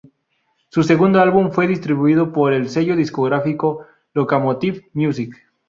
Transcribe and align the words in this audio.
Su 0.69 0.81
segundo 0.81 1.21
álbum 1.21 1.51
fue 1.51 1.67
distribuido 1.67 2.33
por 2.33 2.53
el 2.53 2.69
sello 2.69 2.95
discográfico 2.95 3.85
Locomotive 4.15 4.89
Music. 4.93 5.35